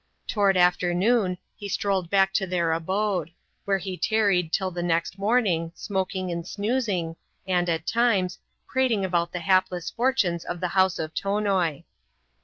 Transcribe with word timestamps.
Toward 0.27 0.57
afternoon, 0.57 1.37
he 1.55 1.69
strolled 1.69 2.09
back 2.09 2.33
to 2.33 2.47
their 2.47 2.71
abode; 2.71 3.29
where 3.65 3.77
he 3.77 3.95
tarried 3.95 4.51
till 4.51 4.71
the 4.71 4.81
next 4.81 5.19
morning, 5.19 5.71
smoking 5.75 6.31
and 6.31 6.47
snoozing, 6.47 7.15
and, 7.47 7.69
at 7.69 7.85
times, 7.85 8.39
prating 8.67 9.05
about 9.05 9.31
the 9.31 9.41
hapless 9.41 9.91
fortunes 9.91 10.43
of 10.43 10.59
the 10.59 10.69
House 10.69 10.97
of 10.97 11.13
Tonoi. 11.13 11.83